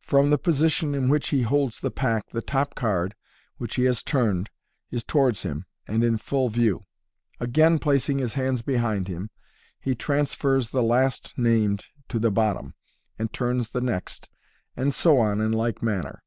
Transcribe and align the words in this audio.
From 0.00 0.30
the 0.30 0.38
position 0.38 0.94
in 0.94 1.10
which 1.10 1.28
he 1.28 1.42
holds 1.42 1.80
the 1.80 1.90
pack, 1.90 2.30
the 2.30 2.40
top 2.40 2.74
card, 2.74 3.14
which 3.58 3.74
he 3.74 3.84
has 3.84 4.02
turned, 4.02 4.48
is 4.90 5.04
to 5.04 5.18
wards 5.18 5.42
him, 5.42 5.66
and 5.86 6.02
in 6.02 6.16
full 6.16 6.48
view. 6.48 6.86
Again 7.40 7.78
placing 7.78 8.18
his 8.18 8.32
hands 8.32 8.62
behind 8.62 9.06
him, 9.06 9.28
he 9.78 9.94
transfers 9.94 10.70
the 10.70 10.82
last 10.82 11.34
named 11.36 11.84
to 12.08 12.18
the 12.18 12.30
bottom, 12.30 12.72
and 13.18 13.34
turns 13.34 13.68
the 13.68 13.82
next, 13.82 14.30
and 14.78 14.94
so 14.94 15.18
on 15.18 15.42
in 15.42 15.52
like 15.52 15.82
manner. 15.82 16.22